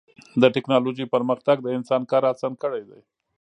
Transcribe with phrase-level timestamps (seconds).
[0.41, 3.01] د ټکنالوجۍ پرمختګ د انسان کار اسان کړی دی.